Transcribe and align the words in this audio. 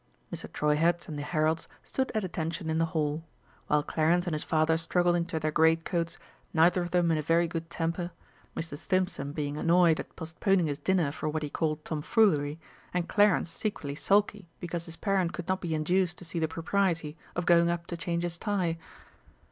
Mr. 0.33 0.51
Treuherz 0.51 1.07
and 1.07 1.15
the 1.15 1.21
heralds 1.21 1.67
stood 1.83 2.11
at 2.15 2.23
attention 2.23 2.71
in 2.71 2.79
the 2.79 2.85
hall. 2.87 3.23
While 3.67 3.83
Clarence 3.83 4.25
and 4.25 4.33
his 4.33 4.41
father 4.43 4.75
struggled 4.75 5.15
into 5.15 5.39
their 5.39 5.51
great 5.51 5.85
coats, 5.85 6.17
neither 6.55 6.81
of 6.81 6.89
them 6.89 7.11
in 7.11 7.19
a 7.19 7.21
very 7.21 7.47
good 7.47 7.69
temper, 7.69 8.09
Mr. 8.57 8.75
Stimpson 8.79 9.31
being 9.31 9.57
annoyed 9.57 9.99
at 9.99 10.15
postponing 10.15 10.65
his 10.65 10.79
dinner 10.79 11.11
for 11.11 11.29
what 11.29 11.43
he 11.43 11.51
called 11.51 11.85
"tomfoolery," 11.85 12.59
and 12.91 13.07
Clarence 13.09 13.51
secretly 13.51 13.93
sulky 13.93 14.49
because 14.59 14.87
his 14.87 14.95
parent 14.95 15.33
could 15.33 15.47
not 15.47 15.61
be 15.61 15.75
induced 15.75 16.17
to 16.17 16.25
see 16.25 16.39
the 16.39 16.47
propriety 16.47 17.15
of 17.35 17.45
going 17.45 17.69
up 17.69 17.85
to 17.85 17.95
change 17.95 18.23
his 18.23 18.39
tie. 18.39 18.79